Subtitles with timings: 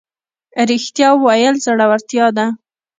[0.69, 2.45] ریښتیا ویل زړورتیا ده